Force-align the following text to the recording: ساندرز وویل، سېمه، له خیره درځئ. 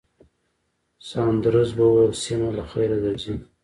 ساندرز 1.07 1.69
وویل، 1.77 2.11
سېمه، 2.23 2.49
له 2.57 2.63
خیره 2.71 2.97
درځئ. 3.05 3.35